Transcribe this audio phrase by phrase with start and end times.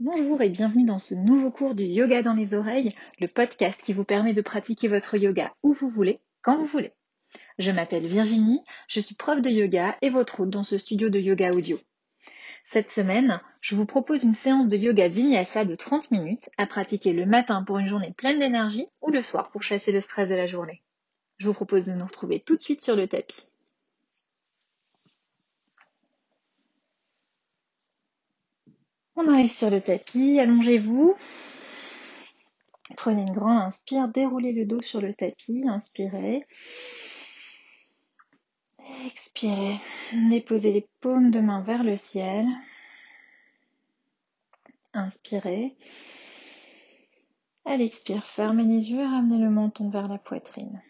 [0.00, 3.92] Bonjour et bienvenue dans ce nouveau cours du Yoga dans les oreilles, le podcast qui
[3.92, 6.92] vous permet de pratiquer votre yoga où vous voulez, quand vous voulez.
[7.58, 11.18] Je m'appelle Virginie, je suis prof de yoga et votre hôte dans ce studio de
[11.18, 11.80] yoga audio.
[12.64, 17.12] Cette semaine, je vous propose une séance de yoga vinyasa de 30 minutes à pratiquer
[17.12, 20.36] le matin pour une journée pleine d'énergie ou le soir pour chasser le stress de
[20.36, 20.80] la journée.
[21.38, 23.46] Je vous propose de nous retrouver tout de suite sur le tapis.
[29.20, 31.16] On arrive sur le tapis, allongez-vous.
[32.96, 36.46] Prenez une grande inspire, déroulez le dos sur le tapis, inspirez.
[39.06, 39.80] Expirez,
[40.30, 42.46] déposez les paumes de main vers le ciel.
[44.92, 45.76] Inspirez.
[47.64, 50.80] À l'expire, fermez les yeux, ramenez le menton vers la poitrine.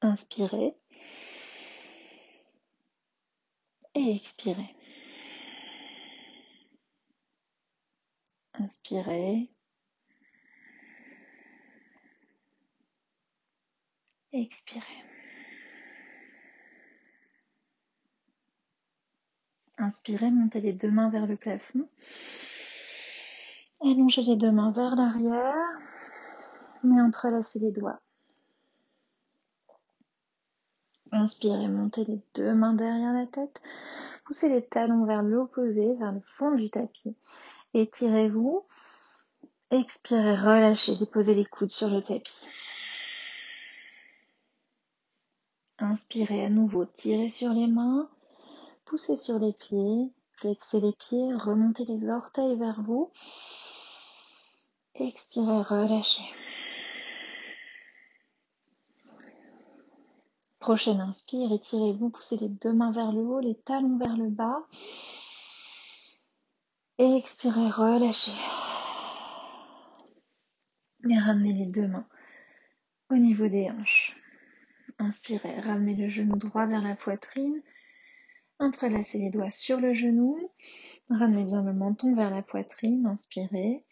[0.00, 0.74] Inspirez
[3.94, 4.74] et expirez.
[8.54, 9.50] Inspirez.
[14.32, 15.04] Expirez.
[19.78, 21.88] Inspirez, montez les deux mains vers le plafond.
[23.80, 25.78] Allongez les deux mains vers l'arrière
[26.84, 28.00] et entrelacez les doigts.
[31.22, 33.62] Inspirez, montez les deux mains derrière la tête.
[34.24, 37.14] Poussez les talons vers l'opposé, vers le fond du tapis.
[37.74, 38.64] Étirez-vous.
[39.70, 42.44] Expirez, relâchez, déposez les coudes sur le tapis.
[45.78, 48.10] Inspirez à nouveau, tirez sur les mains,
[48.84, 53.12] poussez sur les pieds, flexez les pieds, remontez les orteils vers vous.
[54.96, 56.24] Expirez, relâchez.
[60.62, 64.64] Prochaine inspire, étirez-vous, poussez les deux mains vers le haut, les talons vers le bas.
[66.98, 68.30] Expirez, relâchez.
[71.10, 72.06] Et ramenez les deux mains
[73.10, 74.16] au niveau des hanches.
[75.00, 77.60] Inspirez, ramenez le genou droit vers la poitrine.
[78.60, 80.38] Entrelacez les doigts sur le genou.
[81.10, 83.04] Ramenez bien le menton vers la poitrine.
[83.06, 83.84] Inspirez.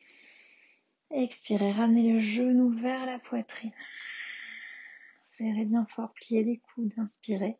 [1.10, 3.72] Expirez, ramenez le genou vers la poitrine.
[5.40, 7.56] Serrez bien fort, pliez les coudes, inspirez.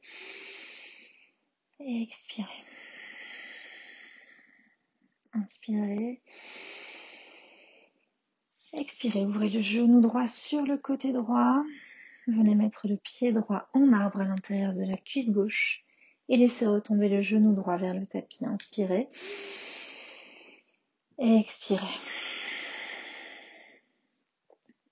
[1.79, 2.47] Et expirez.
[5.33, 6.21] Inspirez.
[8.75, 11.65] Expirez, ouvrez le genou droit sur le côté droit.
[12.27, 15.83] Venez mettre le pied droit en arbre à l'intérieur de la cuisse gauche
[16.29, 18.45] et laissez retomber le genou droit vers le tapis.
[18.45, 19.09] Inspirez.
[21.19, 21.99] Et expirez.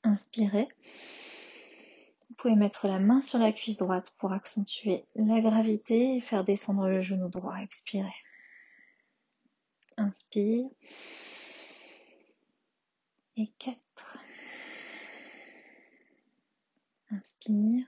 [0.05, 0.69] Inspirez.
[2.39, 6.45] Vous pouvez mettre la main sur la cuisse droite pour accentuer la gravité et faire
[6.45, 7.57] descendre le genou droit.
[7.57, 8.15] Expirez.
[9.97, 10.69] Inspire.
[13.37, 14.19] Et 4.
[17.11, 17.85] Inspire.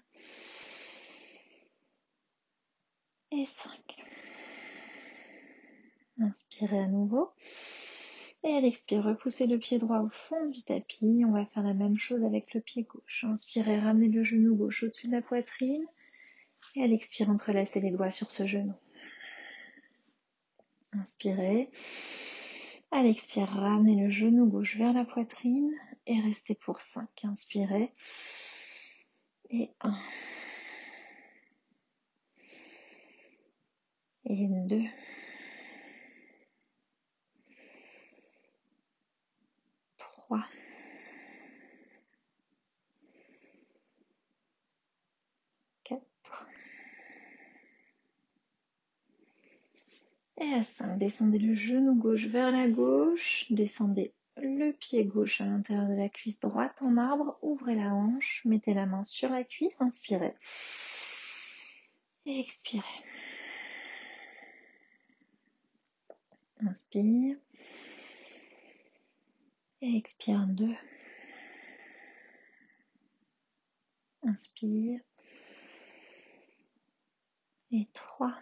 [3.30, 4.04] Et 5.
[6.18, 7.30] Inspirez à nouveau.
[8.42, 11.24] Et à l'expire, repoussez le pied droit au fond du tapis.
[11.26, 13.24] On va faire la même chose avec le pied gauche.
[13.24, 15.84] Inspirez, ramenez le genou gauche au-dessus de la poitrine.
[16.76, 18.74] Et à l'expire, entrelacez les doigts sur ce genou.
[20.92, 21.70] Inspirez.
[22.92, 25.70] À l'expire, ramenez le genou gauche vers la poitrine
[26.06, 27.08] et restez pour 5.
[27.24, 27.92] Inspirez.
[29.50, 29.94] Et 1.
[34.24, 34.82] Et 2.
[39.98, 40.44] Trois.
[45.84, 46.48] Quatre.
[50.40, 55.44] Et à 5, descendez le genou gauche vers la gauche, descendez le pied gauche à
[55.44, 59.44] l'intérieur de la cuisse droite en arbre, ouvrez la hanche, mettez la main sur la
[59.44, 60.34] cuisse, inspirez.
[62.24, 62.82] Et expirez.
[66.66, 67.36] Inspire.
[69.82, 70.74] Et expire 2.
[74.22, 75.00] Inspire.
[77.72, 78.34] Et 3.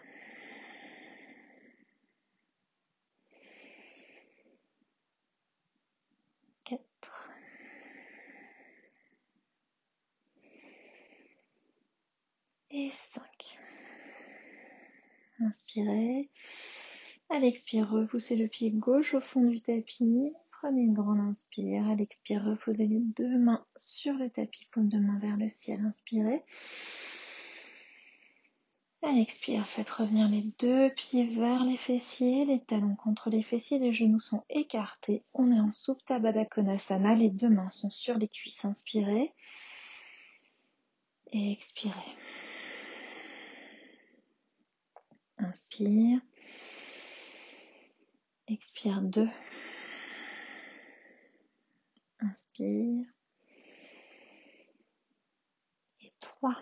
[12.71, 13.23] Et 5.
[15.41, 16.29] Inspirez.
[17.29, 20.33] À l'expire, repoussez le pied gauche au fond du tapis.
[20.51, 21.87] Prenez une grande inspire.
[21.87, 25.79] À l'expire, reposez les deux mains sur le tapis, paume de main vers le ciel.
[25.85, 26.43] Inspirez.
[29.01, 33.79] À l'expire, faites revenir les deux pieds vers les fessiers, les talons contre les fessiers,
[33.79, 35.23] les genoux sont écartés.
[35.33, 38.65] On est en Supta Baddha Konasana, les deux mains sont sur les cuisses.
[38.65, 39.31] Inspirez
[41.31, 41.93] et expirez.
[45.39, 46.19] Inspire.
[48.47, 49.27] Expire 2.
[52.19, 53.05] Inspire.
[56.01, 56.55] Et 3.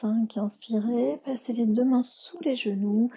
[0.00, 3.10] 5, inspirez, passez les deux mains sous les genoux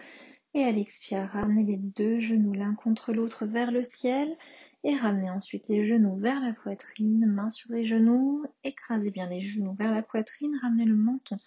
[0.56, 4.36] et à l'expire, ramenez les deux genoux l'un contre l'autre vers le ciel
[4.84, 9.42] et ramenez ensuite les genoux vers la poitrine, mains sur les genoux, écrasez bien les
[9.42, 11.38] genoux vers la poitrine, ramenez le menton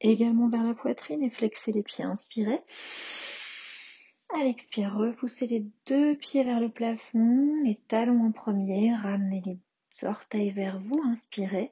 [0.00, 2.62] également vers la poitrine et flexez les pieds, inspirez.
[4.34, 9.58] À l'expire, repoussez les deux pieds vers le plafond, les talons en premier, ramenez les
[10.08, 11.70] orteils vers vous, inspirez.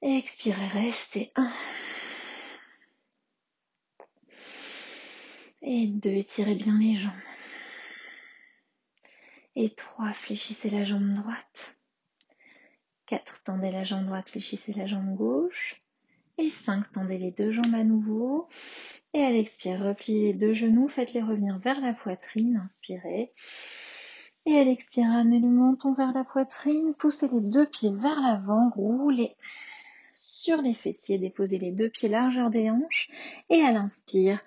[0.00, 1.32] Expirez, restez.
[1.34, 1.50] Un.
[5.62, 7.12] Et deux, étirez bien les jambes.
[9.56, 11.76] Et trois, fléchissez la jambe droite.
[13.06, 15.82] Quatre, tendez la jambe droite, fléchissez la jambe gauche.
[16.36, 18.48] Et cinq, tendez les deux jambes à nouveau.
[19.14, 23.32] Et à l'expire, repliez les deux genoux, faites-les revenir vers la poitrine, inspirez.
[24.46, 28.70] Et à l'expire, amenez le menton vers la poitrine, poussez les deux pieds vers l'avant,
[28.70, 29.36] roulez
[30.20, 33.08] sur les fessiers, déposez les deux pieds largeur des hanches
[33.50, 34.40] et à l'inspire,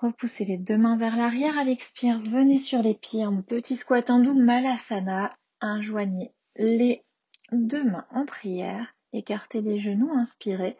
[0.00, 1.58] repoussez les deux mains vers l'arrière.
[1.58, 5.36] À l'expire, venez sur les pieds en petit squat hindou malasana.
[5.60, 7.04] Injoignez les
[7.52, 8.94] deux mains en prière.
[9.12, 10.76] Écartez les genoux, inspirez.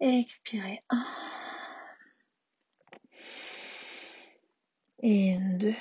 [0.00, 0.80] Et expirez.
[0.88, 1.04] Un.
[5.02, 5.74] Et deux.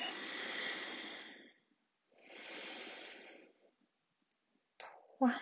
[4.77, 5.33] Trois.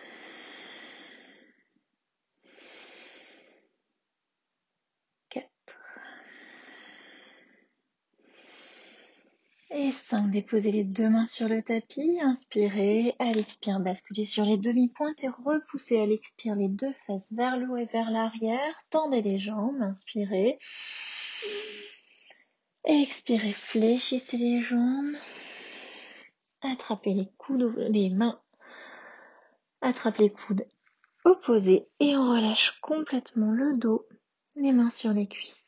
[9.70, 14.56] Et 5, déposez les deux mains sur le tapis, inspirez, à l'expire, basculez sur les
[14.56, 19.20] demi-pointes et repoussez à l'expire les deux fesses vers le haut et vers l'arrière, tendez
[19.20, 20.58] les jambes, inspirez.
[22.84, 25.14] Expirez, fléchissez les jambes,
[26.62, 28.40] attrapez les coudes, les mains,
[29.82, 30.66] attrapez les coudes
[31.26, 34.08] opposés et on relâche complètement le dos,
[34.56, 35.67] les mains sur les cuisses.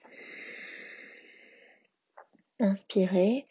[2.62, 3.46] Inspirez.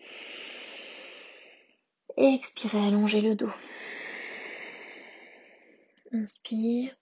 [2.16, 3.52] Et expirez, allongez le dos.
[6.12, 6.96] Inspire.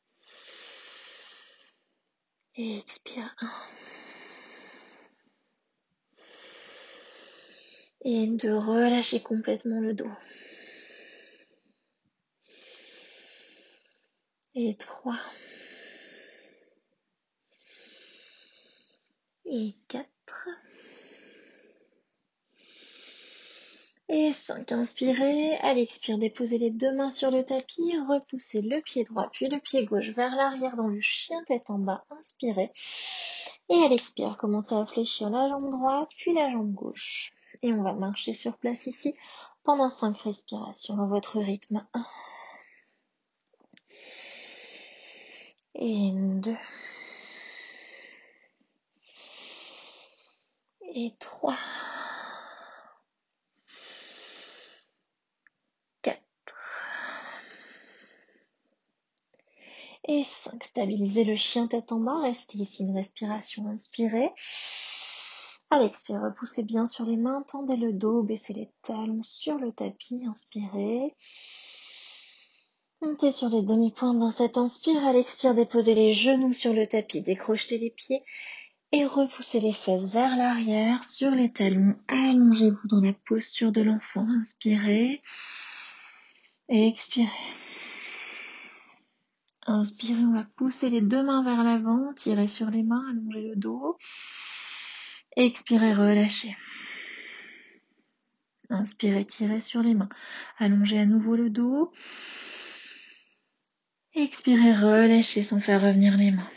[2.56, 3.36] Et expire.
[8.06, 10.12] Et de relâcher complètement le dos.
[14.56, 15.19] Et trois.
[19.45, 20.50] Et quatre.
[24.09, 25.57] Et 5, inspirez.
[25.57, 27.94] À l'expire, déposez les deux mains sur le tapis.
[28.07, 31.77] Repoussez le pied droit puis le pied gauche vers l'arrière dans le chien tête en
[31.77, 32.06] bas.
[32.12, 32.71] Inspirez.
[33.69, 37.33] Et à l'expire, commencez à fléchir la jambe droite puis la jambe gauche.
[37.61, 39.14] Et on va marcher sur place ici
[39.64, 41.85] pendant 5 respirations à votre rythme.
[41.94, 42.06] 1.
[45.76, 46.56] Et 2.
[50.95, 51.57] Et 3.
[60.09, 60.64] Et 5.
[60.64, 62.19] Stabilisez le chien tête en bas.
[62.22, 64.31] Restez ici une respiration inspirée.
[65.69, 69.74] À l'expire, repoussez bien sur les mains, tendez le dos, baissez les talons sur le
[69.74, 71.14] tapis, inspirez.
[73.02, 75.06] Montez sur les demi-pointes dans cette inspire.
[75.06, 78.24] À l'expire, déposez les genoux sur le tapis, décrochez les pieds
[78.94, 81.96] et repoussez les fesses vers l'arrière sur les talons.
[82.07, 84.26] Allongez-vous dans la posture de l'enfant.
[84.40, 85.22] Inspirez
[86.69, 87.28] et expirez.
[89.69, 93.56] Inspirez, on va pousser les deux mains vers l'avant, tirez sur les mains, allongez le
[93.57, 93.97] dos.
[95.36, 96.56] Expirez, relâchez.
[98.69, 100.07] Inspirez, tirez sur les mains.
[100.57, 101.92] Allongez à nouveau le dos.
[104.14, 106.50] Expirez, relâchez sans faire revenir les mains.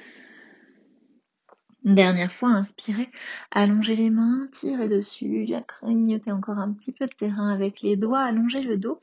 [1.83, 3.11] dernière fois, inspirez,
[3.51, 5.47] allongez les mains, tirez dessus,
[5.83, 9.01] grignotez encore un petit peu de terrain avec les doigts, allongez le dos.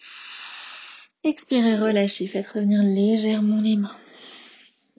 [1.24, 3.98] Expirez, relâchez, faites revenir légèrement les mains.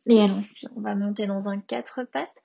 [0.07, 2.43] Et à l'inspire, on va monter dans un quatre pattes.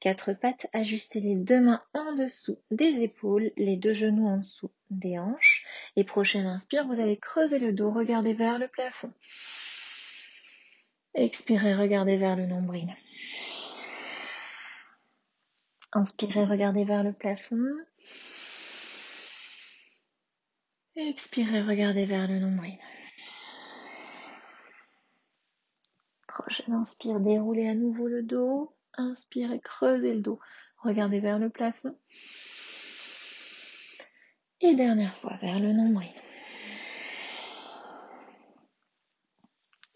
[0.00, 4.70] Quatre pattes, ajustez les deux mains en dessous des épaules, les deux genoux en dessous
[4.90, 5.66] des hanches.
[5.96, 9.12] Et prochaine inspire, vous allez creuser le dos, regardez vers le plafond.
[11.14, 12.96] Expirez, regardez vers le nombril.
[15.92, 17.66] Inspirez, regardez vers le plafond.
[20.94, 22.78] Expirez, regardez vers le nombril.
[26.68, 28.72] Inspire, déroulez à nouveau le dos.
[28.94, 30.38] Inspirez, creusez le dos.
[30.78, 31.96] Regardez vers le plafond.
[34.60, 36.10] Et dernière fois vers le nombril.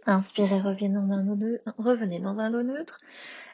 [0.06, 2.98] Inspirez, revenez dans un dos, revenez dans un dos neutre.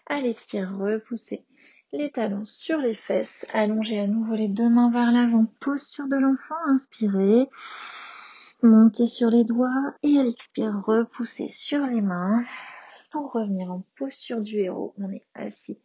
[0.07, 1.47] À l'expire, repoussez
[1.93, 3.47] les talons sur les fesses.
[3.53, 5.47] Allongez à nouveau les deux mains vers l'avant.
[5.61, 6.57] Posture de l'enfant.
[6.67, 7.49] Inspirez.
[8.63, 9.95] Montez sur les doigts.
[10.03, 12.45] Et à l'expire, repoussez sur les mains.
[13.11, 15.79] Pour revenir en posture du héros, on est assis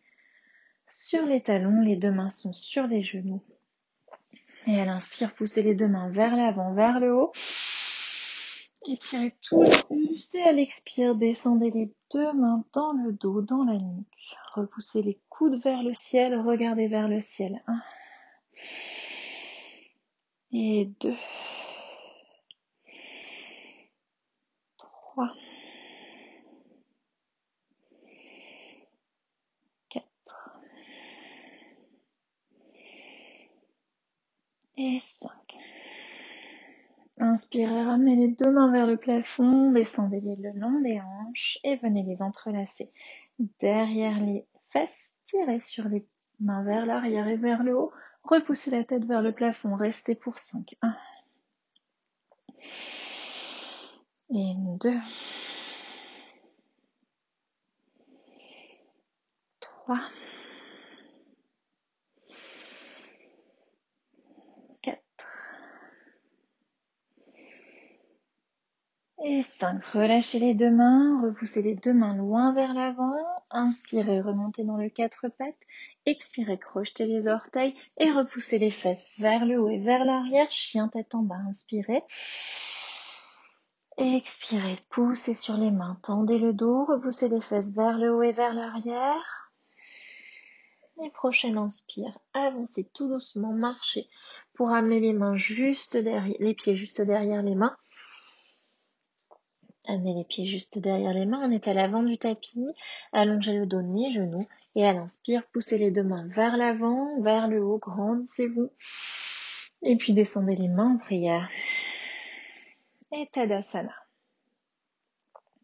[0.87, 1.81] sur les talons.
[1.81, 3.43] Les deux mains sont sur les genoux.
[4.67, 7.31] Et à l'inspire, poussez les deux mains vers l'avant, vers le haut.
[8.87, 13.63] Étirez tout le buste et à l'expire, descendez les deux mains dans le dos, dans
[13.63, 14.35] la nuque.
[14.53, 17.63] Repoussez les coudes vers le ciel, regardez vers le ciel.
[17.67, 17.81] Un.
[20.51, 21.15] Et deux.
[24.77, 25.33] Trois.
[34.77, 35.57] Et cinq.
[37.17, 42.03] Inspirez, ramenez les deux mains vers le plafond, descendez-les le long des hanches et venez
[42.03, 42.91] les entrelacer
[43.61, 45.15] derrière les fesses.
[45.25, 46.05] Tirez sur les
[46.41, 47.93] mains vers l'arrière et vers le haut.
[48.23, 49.75] Repoussez la tête vers le plafond.
[49.75, 50.75] Restez pour 5.
[50.81, 50.95] 1.
[54.31, 54.99] Et 2.
[59.61, 59.99] 3.
[69.27, 69.83] Et 5.
[69.85, 73.11] Relâchez les deux mains, repoussez les deux mains loin vers l'avant.
[73.49, 75.55] Inspirez, remontez dans le quatre pattes.
[76.05, 80.51] Expirez, crochetez les orteils et repoussez les fesses vers le haut et vers l'arrière.
[80.51, 82.03] Chien tête en bas, inspirez.
[83.97, 88.31] Expirez, poussez sur les mains, tendez le dos, repoussez les fesses vers le haut et
[88.31, 89.51] vers l'arrière.
[91.03, 94.07] Et prochaine inspire, avancez tout doucement, marchez
[94.53, 97.75] pour amener les mains juste derrière, les pieds juste derrière les mains.
[99.87, 101.47] Amenez les pieds juste derrière les mains.
[101.47, 102.67] On est à l'avant du tapis.
[103.13, 104.45] Allongez le dos, ni genoux.
[104.75, 107.77] Et à l'inspire, poussez les deux mains vers l'avant, vers le haut.
[107.77, 108.71] Grandissez-vous.
[109.83, 111.49] Et puis descendez les mains en prière.
[113.11, 113.93] Et Tadasana.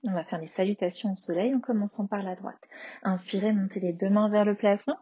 [0.04, 2.62] On va faire les salutations au soleil en commençant par la droite.
[3.04, 4.96] Inspirez, montez les deux mains vers le plafond.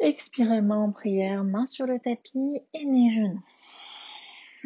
[0.00, 3.42] Expirez, main en prière, main sur le tapis et nez genoux.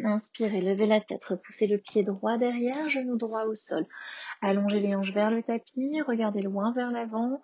[0.03, 3.85] Inspirez, levez la tête, repoussez le pied droit derrière, genou droit au sol.
[4.41, 7.41] Allongez les hanches vers le tapis, regardez loin vers l'avant.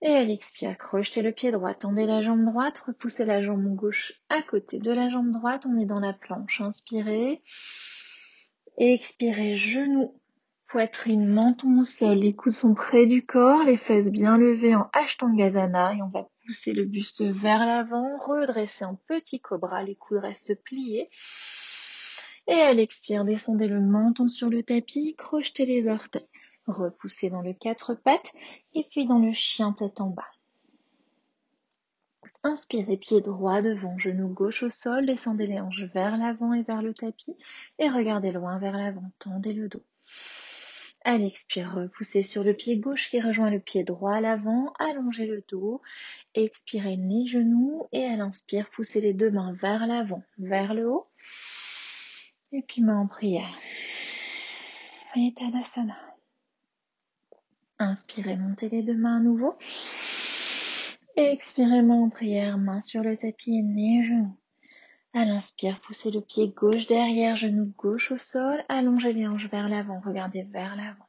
[0.00, 4.14] Et à l'expire, crochetez le pied droit, tendez la jambe droite, repoussez la jambe gauche
[4.30, 6.60] à côté de la jambe droite, on est dans la planche.
[6.60, 7.42] Inspirez.
[8.78, 10.20] Expirez, genou,
[10.72, 14.88] poitrine, menton au sol, les coudes sont près du corps, les fesses bien levées en
[14.94, 20.22] Ashtangazana et on va Poussez le buste vers l'avant, redressez en petit cobra, les coudes
[20.22, 21.10] restent pliés.
[22.46, 26.26] Et à l'expire, descendez le menton sur le tapis, crochetez les orteils.
[26.66, 28.32] Repoussez dans le quatre pattes
[28.74, 30.32] et puis dans le chien tête en bas.
[32.44, 36.80] Inspirez pied droit devant, genou gauche au sol, descendez les hanches vers l'avant et vers
[36.80, 37.36] le tapis
[37.78, 39.84] et regardez loin vers l'avant, tendez le dos.
[41.04, 45.26] À l'expire, repoussez sur le pied gauche qui rejoint le pied droit à l'avant, allongez
[45.26, 45.80] le dos,
[46.34, 51.08] expirez les genoux et à l'inspire, poussez les deux mains vers l'avant, vers le haut.
[52.52, 53.58] Et puis main en prière.
[55.16, 55.34] Et.
[57.78, 59.56] Inspirez, montez les deux mains à nouveau.
[61.16, 64.36] Expirez, main en prière, main sur le tapis nez, genoux.
[65.14, 69.68] À l'inspire, poussez le pied gauche derrière, genou gauche au sol, allongez les hanches vers
[69.68, 71.06] l'avant, regardez vers l'avant.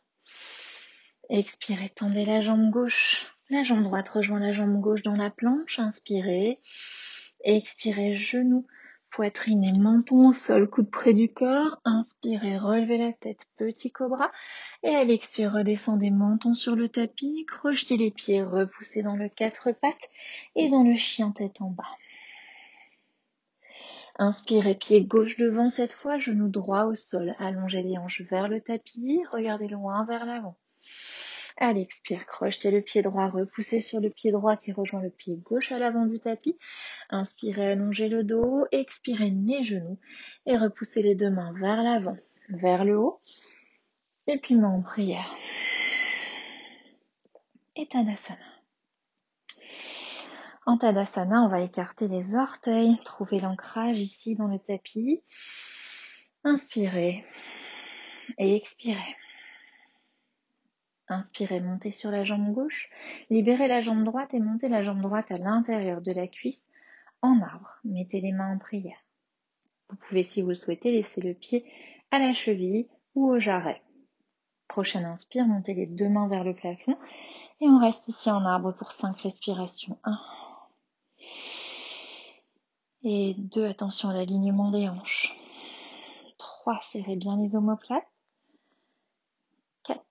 [1.30, 3.34] Expirez, tendez la jambe gauche.
[3.50, 5.80] La jambe droite rejoint la jambe gauche dans la planche.
[5.80, 6.60] Inspirez.
[7.46, 8.68] Expirez, genou,
[9.10, 11.80] poitrine et menton au sol, coude près du corps.
[11.86, 14.32] Inspirez, relevez la tête, petit cobra.
[14.84, 19.72] Et à l'expire, redescendez menton sur le tapis, crochetez les pieds, repoussez dans le quatre
[19.72, 20.10] pattes
[20.58, 21.88] et dans le chien tête en bas.
[24.20, 27.36] Inspirez pied gauche devant cette fois, genou droit au sol.
[27.40, 30.56] Allongez les hanches vers le tapis, regardez loin vers l'avant.
[31.58, 35.36] À l'expire, crochetez le pied droit, repoussez sur le pied droit qui rejoint le pied
[35.36, 36.58] gauche à l'avant du tapis.
[37.10, 40.00] Inspirez, allongez le dos, expirez, nez, genoux
[40.46, 42.18] et repoussez les deux mains vers l'avant,
[42.50, 43.20] vers le haut.
[44.28, 45.36] Et puis main en prière.
[47.76, 48.53] Et Tadasana.
[50.66, 55.22] En Tadasana, on va écarter les orteils, trouver l'ancrage ici dans le tapis.
[56.46, 57.26] Inspirez
[58.38, 59.18] et expirez.
[61.10, 62.90] Inspirez, montez sur la jambe gauche,
[63.30, 66.72] libérez la jambe droite et montez la jambe droite à l'intérieur de la cuisse
[67.22, 67.80] en arbre.
[67.84, 68.98] Mettez les mains en prière.
[69.90, 71.66] Vous pouvez, si vous le souhaitez, laisser le pied
[72.10, 73.82] à la cheville ou au jarret.
[74.70, 76.98] Prochaine inspire, montez les deux mains vers le plafond
[77.60, 80.00] et on reste ici en arbre pour cinq respirations.
[80.06, 80.18] 1
[83.04, 85.36] et 2, attention à l'alignement des hanches.
[86.38, 88.08] 3, serrez bien les omoplates.
[89.84, 90.02] 4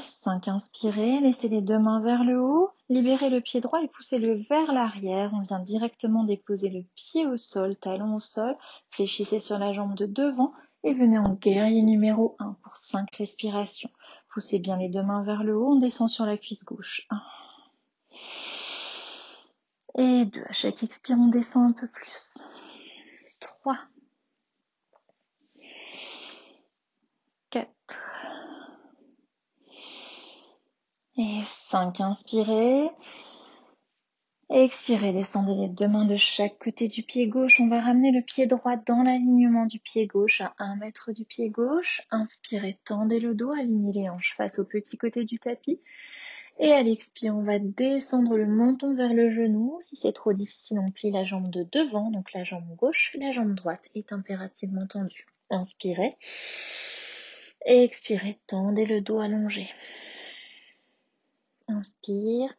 [0.00, 4.44] 5, inspirez, laissez les deux mains vers le haut, libérez le pied droit et poussez-le
[4.48, 5.30] vers l'arrière.
[5.34, 8.56] On vient directement déposer le pied au sol, talon au sol,
[8.90, 10.52] fléchissez sur la jambe de devant
[10.84, 13.90] et venez en guerrier numéro 1 pour 5 respirations.
[14.32, 17.06] Poussez bien les deux mains vers le haut, on descend sur la cuisse gauche.
[17.10, 17.20] 1
[19.96, 20.42] et 2.
[20.48, 22.38] À chaque expire, on descend un peu plus.
[23.40, 23.78] 3
[27.50, 27.68] 4
[31.18, 32.00] et 5.
[32.00, 32.90] Inspirez.
[34.54, 37.58] Expirez, descendez les deux mains de chaque côté du pied gauche.
[37.58, 41.24] On va ramener le pied droit dans l'alignement du pied gauche à 1 mètre du
[41.24, 42.02] pied gauche.
[42.10, 45.80] Inspirez, tendez le dos, alignez les hanches face au petit côté du tapis.
[46.58, 49.78] Et à l'expire, on va descendre le menton vers le genou.
[49.80, 53.16] Si c'est trop difficile, on plie la jambe de devant, donc la jambe gauche.
[53.18, 55.26] La jambe droite est impérativement tendue.
[55.50, 56.16] Inspirez.
[57.66, 59.68] Et expirez, tendez le dos allongé.
[61.68, 62.52] Inspire.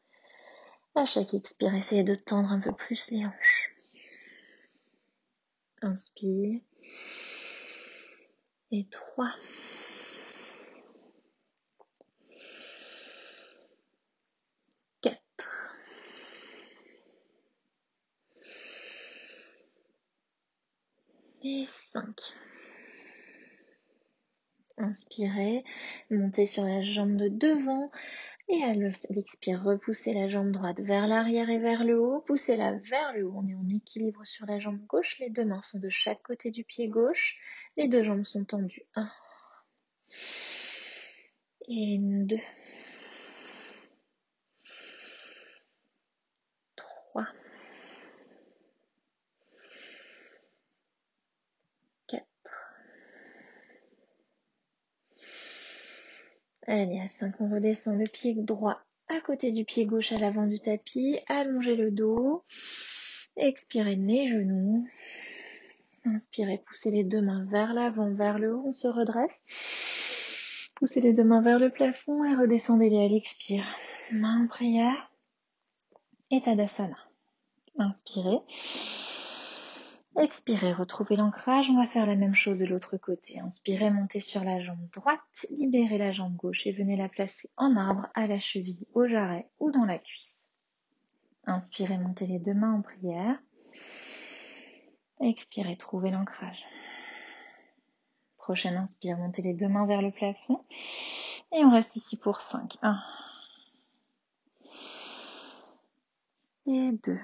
[0.96, 3.72] À chaque expire, essayez de tendre un peu plus les hanches.
[5.82, 6.60] Inspire.
[8.72, 9.34] Et trois.
[21.46, 22.06] Et 5.
[24.78, 25.66] Inspirez,
[26.10, 27.92] montez sur la jambe de devant
[28.48, 33.14] et à l'expire, repoussez la jambe droite vers l'arrière et vers le haut, poussez-la vers
[33.14, 33.34] le haut.
[33.36, 36.50] On est en équilibre sur la jambe gauche, les deux mains sont de chaque côté
[36.50, 37.38] du pied gauche,
[37.76, 38.86] les deux jambes sont tendues.
[38.96, 39.10] 1
[41.68, 42.38] et 2
[56.68, 60.48] Allez, à 5, on redescend le pied droit à côté du pied gauche à l'avant
[60.48, 61.20] du tapis.
[61.28, 62.44] Allongez le dos.
[63.36, 64.88] Expirez nez, genoux.
[66.06, 68.64] Inspirez, poussez les deux mains vers l'avant, vers le haut.
[68.68, 69.44] On se redresse.
[70.76, 73.66] Poussez les deux mains vers le plafond et redescendez-les à l'expire.
[74.12, 75.12] Main en prière.
[76.32, 76.98] Et Tadasana.
[77.78, 78.40] Inspirez.
[80.16, 81.70] Expirez, retrouvez l'ancrage.
[81.72, 83.40] On va faire la même chose de l'autre côté.
[83.40, 87.76] Inspirez, montez sur la jambe droite, libérez la jambe gauche et venez la placer en
[87.76, 90.48] arbre à la cheville, au jarret ou dans la cuisse.
[91.46, 93.40] Inspirez, montez les deux mains en prière.
[95.20, 96.64] Expirez, trouvez l'ancrage.
[98.38, 100.64] Prochaine inspire, montez les deux mains vers le plafond.
[101.52, 102.78] Et on reste ici pour 5.
[102.82, 103.00] 1.
[106.68, 107.20] Et 2.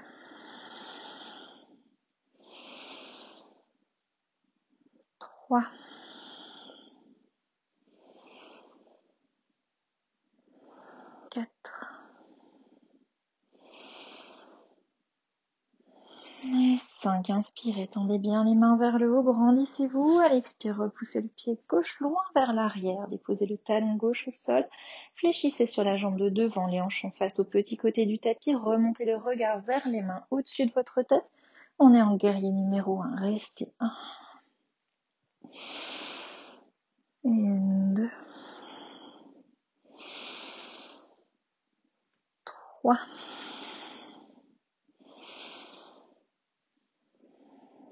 [11.30, 12.04] Quatre.
[16.44, 17.30] Et 5.
[17.30, 20.20] Inspirez, tendez bien les mains vers le haut, grandissez-vous.
[20.20, 23.08] À l'expire, repoussez le pied gauche loin vers l'arrière.
[23.08, 24.64] Déposez le talon gauche au sol.
[25.16, 28.54] Fléchissez sur la jambe de devant, les hanches en face au petit côté du tapis.
[28.54, 31.28] Remontez le regard vers les mains au-dessus de votre tête.
[31.80, 33.16] On est en guerrier numéro 1.
[33.16, 33.90] Restez 1.
[37.22, 38.08] Deux,
[42.44, 42.98] trois,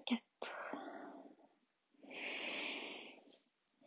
[0.07, 0.23] quatre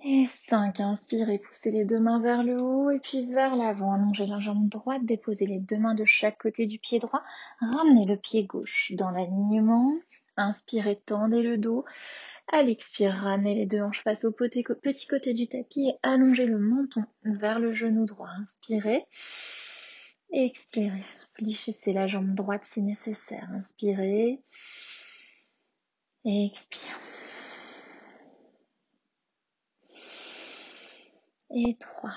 [0.04, 0.80] et cinq.
[0.80, 3.94] Inspirez, poussez les deux mains vers le haut et puis vers l'avant.
[3.94, 7.24] Allongez la jambe droite, déposez les deux mains de chaque côté du pied droit.
[7.60, 9.94] Ramenez le pied gauche dans l'alignement.
[10.38, 11.84] Inspirez, tendez le dos.
[12.48, 16.60] À l'expire, ramenez les deux hanches face au petit côté du tapis et allongez le
[16.60, 18.30] menton vers le genou droit.
[18.42, 19.06] Inspirez.
[20.32, 21.06] Expirez.
[21.34, 23.48] Fléchissez la jambe droite si nécessaire.
[23.54, 24.42] Inspirez.
[26.26, 27.00] Expire.
[31.54, 32.14] Et trois.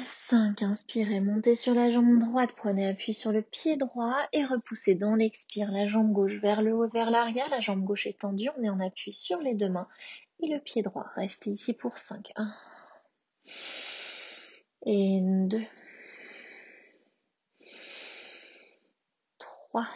[0.00, 0.62] 5.
[0.62, 5.14] Inspirez, montez sur la jambe droite, prenez appui sur le pied droit et repoussez dans
[5.14, 7.48] l'expire la jambe gauche vers le haut, vers l'arrière.
[7.50, 9.88] La jambe gauche est tendue, on est en appui sur les deux mains
[10.42, 11.06] et le pied droit.
[11.16, 12.32] Restez ici pour 5.
[12.36, 12.52] 1
[14.86, 15.60] et 2.
[19.38, 19.86] 3.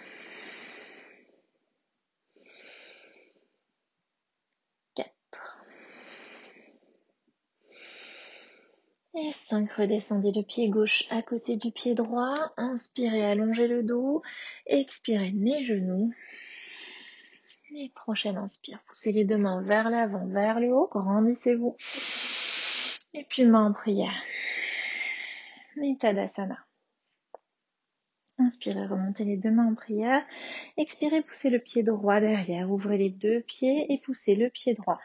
[9.12, 12.53] Et 5, redescendez le pied gauche à côté du pied droit.
[12.57, 14.23] Inspirez, allongez le dos.
[14.66, 16.12] Expirez les genoux.
[17.75, 21.77] Et prochaine inspire, poussez les deux mains vers l'avant, vers le haut, grandissez-vous.
[23.14, 24.23] Et puis main en prière.
[25.77, 25.96] Et.
[28.38, 30.25] Inspirez, remontez les deux mains en prière.
[30.77, 32.70] Expirez, poussez le pied droit derrière.
[32.70, 35.01] Ouvrez les deux pieds et poussez le pied droit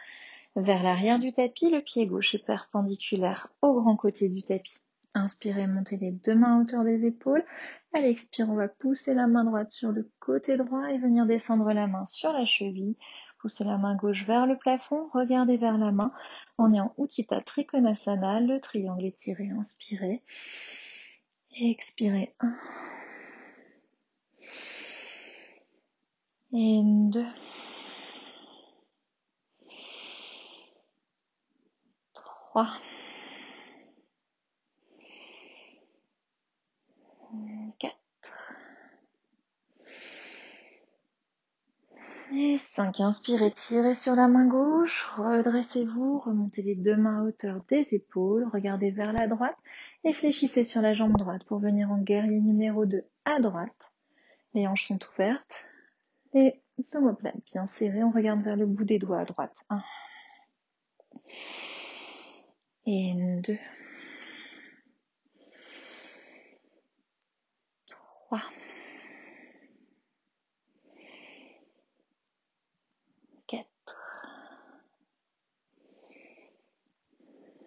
[0.56, 4.82] vers l'arrière du tapis, le pied gauche est perpendiculaire au grand côté du tapis.
[5.14, 7.46] Inspirez, montez les deux mains à hauteur des épaules.
[7.94, 11.72] À l'expire, on va pousser la main droite sur le côté droit et venir descendre
[11.72, 12.98] la main sur la cheville.
[13.40, 16.12] Poussez la main gauche vers le plafond, regardez vers la main.
[16.58, 20.22] On est en Uttita Trikonasana, le triangle étiré, inspirez.
[21.62, 22.34] expirez.
[22.42, 22.56] Un.
[26.52, 27.26] Et deux.
[32.56, 32.70] 3,
[37.80, 37.96] 4
[42.32, 43.02] et 5.
[43.02, 48.48] Inspirez, tirez sur la main gauche, redressez-vous, remontez les deux mains à hauteur des épaules,
[48.54, 49.58] regardez vers la droite
[50.06, 53.92] et fléchissez sur la jambe droite pour venir en guerrier numéro 2 à droite.
[54.54, 55.66] Les hanches sont ouvertes,
[56.34, 56.64] les
[56.94, 59.58] omoplates bien serrées, on regarde vers le bout des doigts à droite.
[59.70, 59.84] 1
[62.86, 63.58] et deux,
[67.88, 68.42] trois,
[73.48, 73.98] quatre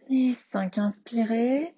[0.08, 0.78] et cinq.
[0.78, 1.74] Inspirez.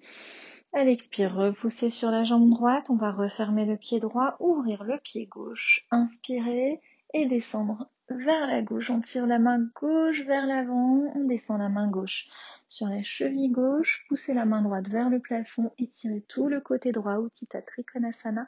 [0.73, 2.89] À l'expire, repoussez sur la jambe droite.
[2.89, 5.85] On va refermer le pied droit, ouvrir le pied gauche.
[5.91, 6.79] Inspirez
[7.13, 8.89] et descendre vers la gauche.
[8.89, 12.27] On tire la main gauche vers l'avant, on descend la main gauche
[12.67, 16.61] sur la cheville gauche, poussez la main droite vers le plafond, et tirez tout le
[16.61, 18.47] côté droit, Uttita Trikonasana,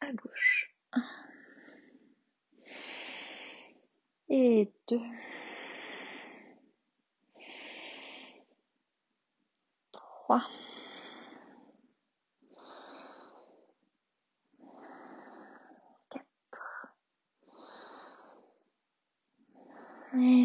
[0.00, 0.74] à gauche.
[4.28, 5.00] Et deux.
[9.92, 10.42] Trois.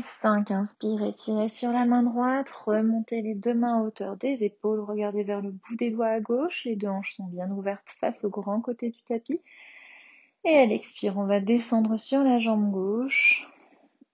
[0.01, 4.43] Et 5, inspirez, tirez sur la main droite, remontez les deux mains à hauteur des
[4.43, 7.87] épaules, regardez vers le bout des doigts à gauche, les deux hanches sont bien ouvertes
[7.99, 9.39] face au grand côté du tapis.
[10.43, 13.47] Et à l'expire, on va descendre sur la jambe gauche.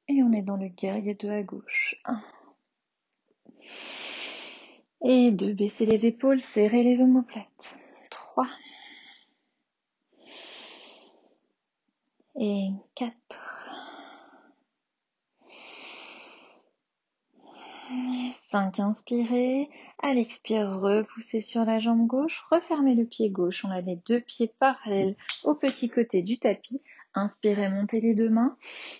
[0.09, 1.95] Et on est dans le guerrier 2 à gauche.
[2.03, 2.21] 1.
[5.05, 7.79] Et 2, baissez les épaules, serrez les omoplates.
[8.09, 8.45] 3.
[12.41, 13.46] Et 4.
[18.31, 19.69] 5, inspirez.
[20.01, 22.43] À l'expire, repoussez sur la jambe gauche.
[22.51, 23.63] Refermez le pied gauche.
[23.65, 26.81] On a les deux pieds parallèles au petit côté du tapis.
[27.13, 28.55] Inspirez, montez les deux mains.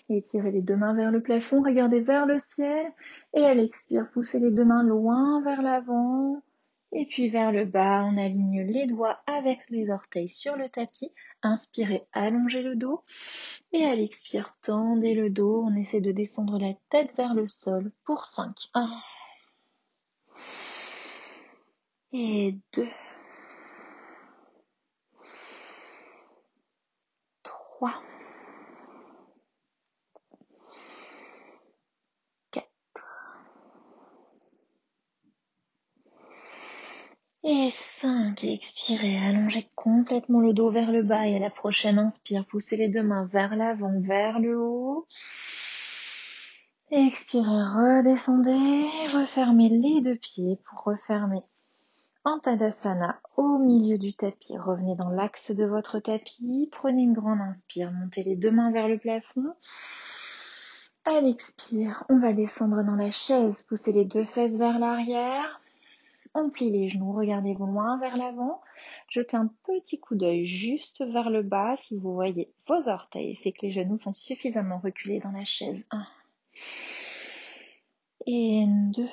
[0.08, 1.62] Étirez les deux mains vers le plafond.
[1.62, 2.92] Regardez vers le ciel.
[3.34, 6.42] Et à l'expire, poussez les deux mains loin vers l'avant.
[6.92, 11.12] Et puis vers le bas, on aligne les doigts avec les orteils sur le tapis.
[11.42, 13.04] Inspirez, allongez le dos.
[13.72, 15.62] Et à l'expire, tendez le dos.
[15.66, 18.56] On essaie de descendre la tête vers le sol pour 5.
[18.74, 18.90] 1.
[22.12, 22.88] Et 2.
[27.42, 27.92] 3.
[37.44, 42.44] Et 5, expirez, allongez complètement le dos vers le bas et à la prochaine inspire,
[42.46, 45.06] poussez les deux mains vers l'avant, vers le haut.
[46.90, 51.42] Expirez, redescendez, refermez les deux pieds pour refermer
[52.24, 54.58] en Tadasana au milieu du tapis.
[54.58, 56.68] Revenez dans l'axe de votre tapis.
[56.72, 57.90] Prenez une grande inspire.
[57.92, 59.54] Montez les deux mains vers le plafond.
[61.04, 63.62] À l'expire, on va descendre dans la chaise.
[63.62, 65.60] Poussez les deux fesses vers l'arrière.
[66.34, 68.60] On les genoux, regardez loin vers l'avant.
[69.08, 73.38] Jetez un petit coup d'œil juste vers le bas si vous voyez vos orteils.
[73.42, 75.84] C'est que les genoux sont suffisamment reculés dans la chaise.
[75.90, 76.06] 1.
[78.26, 79.08] Et 2.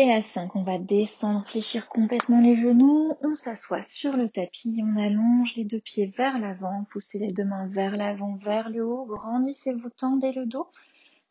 [0.00, 3.14] Et à 5, on va descendre, fléchir complètement les genoux.
[3.24, 7.42] On s'assoit sur le tapis, on allonge les deux pieds vers l'avant, poussez les deux
[7.42, 10.68] mains vers l'avant, vers le haut, grandissez-vous, tendez le dos,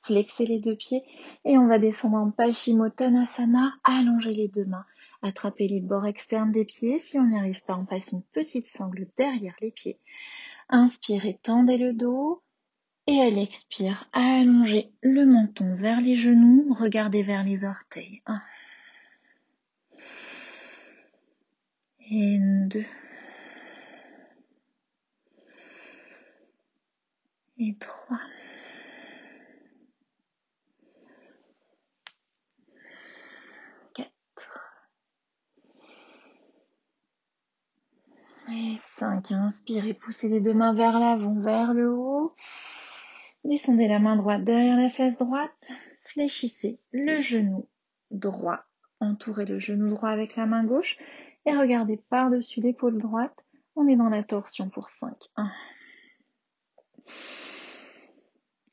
[0.01, 1.05] flexez les deux pieds
[1.45, 4.85] et on va descendre en Paschimottanasana, allongez les deux mains,
[5.21, 6.99] attrapez les bords externes des pieds.
[6.99, 9.97] Si on n'y arrive pas, on passe une petite sangle derrière les pieds.
[10.67, 12.41] Inspirez, tendez le dos.
[13.09, 18.21] Et elle expire, allongez le menton vers les genoux, regardez vers les orteils.
[18.25, 18.41] Un.
[22.11, 22.85] Et deux.
[27.59, 28.19] Et trois.
[38.49, 39.33] Et cinq.
[39.33, 42.33] Inspirez, poussez les deux mains vers l'avant, vers le haut.
[43.43, 45.71] Descendez la main droite derrière la fesse droite.
[46.05, 47.67] Fléchissez le genou
[48.11, 48.63] droit.
[48.99, 50.97] Entourez le genou droit avec la main gauche.
[51.45, 53.45] Et regardez par-dessus l'épaule droite.
[53.75, 55.15] On est dans la torsion pour 5.
[55.35, 55.51] 1.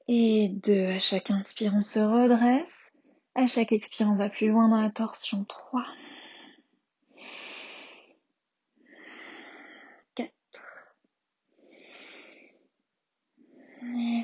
[0.09, 0.87] Et 2.
[0.87, 2.90] À chaque inspire, on se redresse.
[3.35, 5.44] À chaque expire, on va plus loin dans la torsion.
[5.44, 5.85] 3.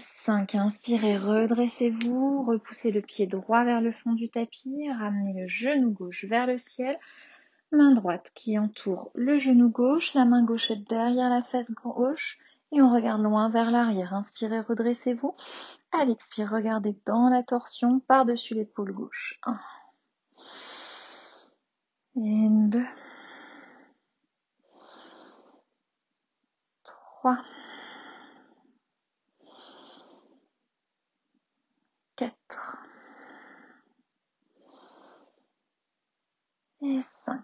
[0.01, 0.55] 5.
[0.55, 6.25] Inspirez, redressez-vous, repoussez le pied droit vers le fond du tapis, ramenez le genou gauche
[6.25, 6.99] vers le ciel,
[7.73, 12.39] main droite qui entoure le genou gauche, la main gauche est derrière la fesse gauche
[12.73, 14.15] et on regarde loin vers l'arrière.
[14.15, 15.35] Inspirez, redressez-vous.
[15.93, 19.39] À l'expire, regardez dans la torsion par-dessus l'épaule gauche.
[19.45, 19.61] 1.
[22.17, 22.85] Et 2.
[26.85, 27.39] 3.
[32.21, 32.87] 4
[36.83, 37.41] et 5.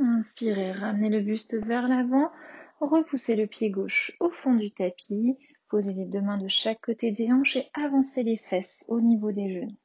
[0.00, 2.32] Inspirez, ramenez le buste vers l'avant,
[2.80, 7.12] repoussez le pied gauche au fond du tapis, posez les deux mains de chaque côté
[7.12, 9.78] des hanches et avancez les fesses au niveau des genoux.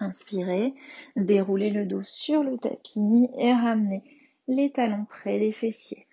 [0.00, 0.74] Inspirez,
[1.14, 4.02] déroulez le dos sur le tapis et ramenez
[4.48, 6.08] les talons près des fessiers.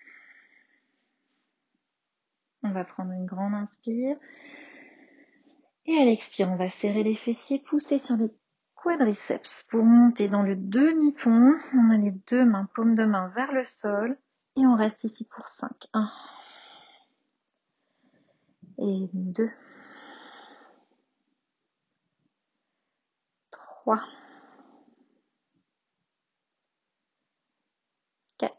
[2.62, 4.16] On va prendre une grande inspire.
[5.90, 8.30] Et à l'expire, on va serrer les fessiers, pousser sur les
[8.74, 11.56] quadriceps pour monter dans le demi-pont.
[11.72, 14.18] On a les deux mains, paume de main vers le sol.
[14.56, 15.70] Et on reste ici pour 5.
[15.94, 16.10] 1.
[18.80, 19.50] Et 2.
[23.50, 23.98] 3.
[28.36, 28.54] 4.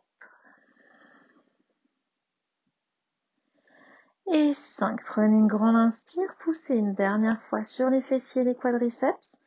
[4.31, 5.03] Et 5.
[5.05, 9.41] Prenez une grande inspire, poussez une dernière fois sur les fessiers et les quadriceps.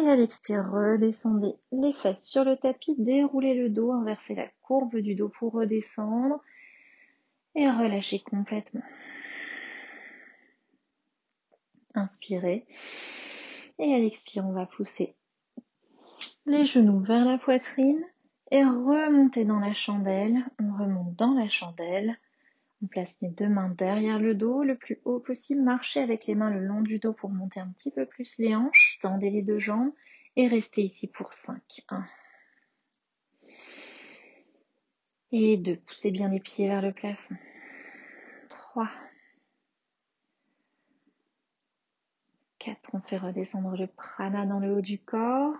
[0.00, 4.96] Et à l'expire, redescendez les fesses sur le tapis, déroulez le dos, inversez la courbe
[4.98, 6.40] du dos pour redescendre.
[7.56, 8.84] Et relâchez complètement.
[11.94, 12.64] Inspirez.
[13.80, 15.16] Et à l'expire, on va pousser
[16.46, 18.04] les genoux vers la poitrine
[18.52, 20.44] et remonter dans la chandelle.
[20.60, 22.16] On remonte dans la chandelle.
[22.82, 25.62] On place les deux mains derrière le dos, le plus haut possible.
[25.62, 28.54] Marchez avec les mains le long du dos pour monter un petit peu plus les
[28.54, 28.98] hanches.
[29.02, 29.92] Tendez les deux jambes
[30.36, 31.60] et restez ici pour 5.
[31.88, 32.06] 1.
[35.32, 35.76] Et 2.
[35.76, 37.34] Poussez bien les pieds vers le plafond.
[38.48, 38.88] 3.
[42.60, 42.90] 4.
[42.92, 45.56] On fait redescendre le prana dans le haut du corps.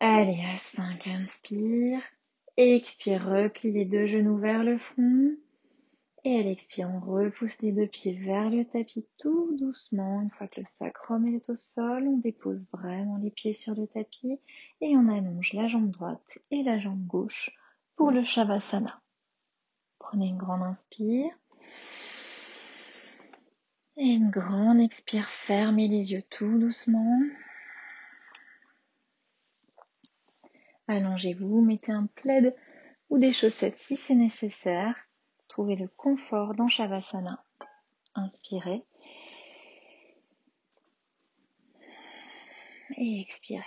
[0.00, 1.06] Allez, à 5.
[1.08, 2.00] Inspire.
[2.56, 5.36] Expire, replie les deux genoux vers le front.
[6.24, 10.22] Et à l'expire, on repousse les deux pieds vers le tapis tout doucement.
[10.22, 13.88] Une fois que le sacrum est au sol, on dépose vraiment les pieds sur le
[13.88, 14.38] tapis
[14.80, 17.50] et on allonge la jambe droite et la jambe gauche
[17.96, 19.02] pour le Shavasana.
[19.98, 21.32] Prenez une grande inspire.
[23.96, 27.20] Et une grande expire, fermez les yeux tout doucement.
[30.86, 32.54] Allongez-vous, mettez un plaid
[33.10, 34.96] ou des chaussettes si c'est nécessaire.
[35.52, 37.44] Trouvez le confort dans Shavasana.
[38.14, 38.82] Inspirez.
[42.96, 43.62] Et expirez.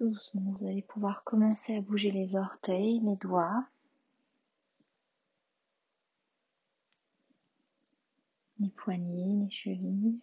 [0.00, 3.66] Vous allez pouvoir commencer à bouger les orteils, les doigts.
[8.58, 10.20] Les poignets, les chevilles.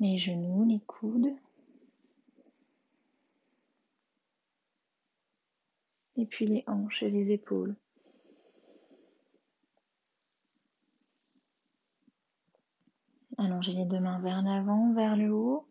[0.00, 1.34] Les genoux, les coudes.
[6.16, 7.74] Et puis les hanches et les épaules.
[13.44, 15.66] Allongez les deux mains vers l'avant, vers le haut.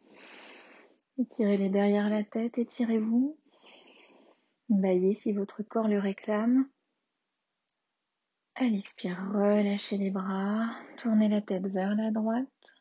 [1.18, 3.38] Étirez-les derrière la tête, étirez-vous.
[4.68, 6.68] Baillez si votre corps le réclame.
[8.56, 12.74] À l'expire, relâchez les bras, tournez la tête vers la droite.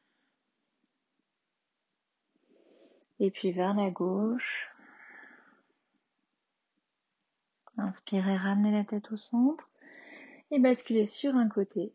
[3.20, 4.70] Et puis vers la gauche.
[7.76, 9.70] Inspirez, ramenez la tête au centre
[10.50, 11.94] et basculez sur un côté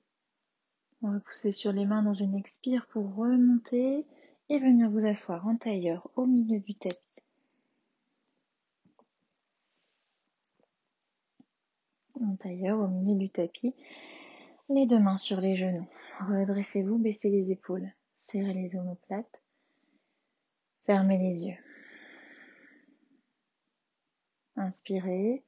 [1.06, 4.06] on va pousser sur les mains dans une expire pour remonter
[4.50, 6.98] et venir vous asseoir en tailleur au milieu du tapis.
[12.20, 13.76] En tailleur au milieu du tapis,
[14.70, 15.88] les deux mains sur les genoux.
[16.22, 19.42] Redressez-vous, baissez les épaules, serrez les omoplates,
[20.86, 21.58] fermez les yeux.
[24.56, 25.44] Inspirez.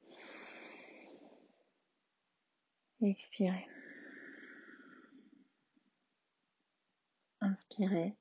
[3.00, 3.66] Expirez.
[7.50, 8.14] Inspirez.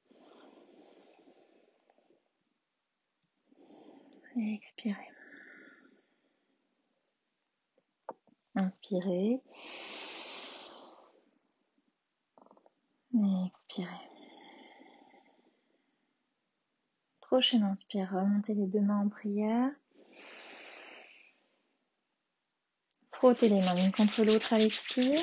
[4.38, 4.96] Et expirez.
[8.56, 9.42] Inspirez.
[13.14, 13.88] Et expirez.
[17.20, 19.72] Prochaine inspire, remontez les deux mains en prière.
[23.12, 25.20] Frottez les mains l'une contre l'autre à l'expire.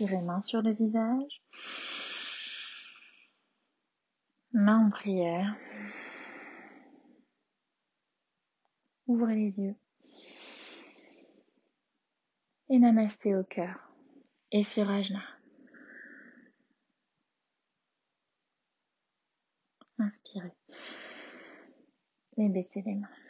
[0.00, 1.42] Main sur le visage.
[4.52, 5.56] Main en prière.
[9.06, 9.76] Ouvrez les yeux.
[12.70, 13.92] Et namasté au cœur.
[14.50, 15.22] Et sur Ajna.
[19.98, 20.52] Inspirez.
[22.36, 23.23] Et baissez les mains.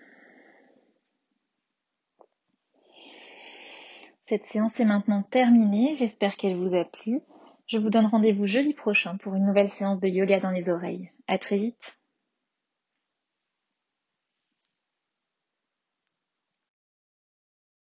[4.26, 5.92] Cette séance est maintenant terminée.
[5.94, 7.20] J'espère qu'elle vous a plu.
[7.66, 11.10] Je vous donne rendez-vous jeudi prochain pour une nouvelle séance de yoga dans les oreilles.
[11.26, 11.98] À très vite.